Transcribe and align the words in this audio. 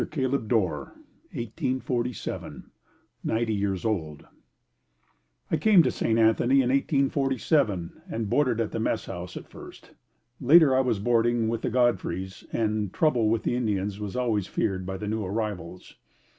Caleb 0.09 0.47
Dorr 0.47 0.93
1847, 1.33 2.71
Ninety 3.23 3.53
years 3.53 3.85
old. 3.85 4.25
I 5.51 5.57
came 5.57 5.83
to 5.83 5.91
St. 5.91 6.17
Anthony 6.17 6.55
in 6.63 6.69
1847 6.69 8.01
and 8.09 8.27
boarded 8.27 8.59
at 8.59 8.71
the 8.71 8.79
messhouse 8.79 9.37
at 9.37 9.47
first. 9.47 9.91
Later 10.39 10.75
I 10.75 10.79
was 10.81 10.97
boarding 10.97 11.47
with 11.49 11.61
the 11.61 11.69
Godfrey's 11.69 12.43
and 12.51 12.91
trouble 12.91 13.29
with 13.29 13.43
the 13.43 13.55
Indians 13.55 13.99
was 13.99 14.15
always 14.15 14.47
feared 14.47 14.87
by 14.87 14.97
the 14.97 15.07
new 15.07 15.23
arrivals. 15.23 15.93